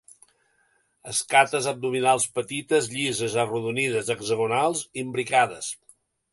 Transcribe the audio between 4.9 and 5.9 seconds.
imbricades.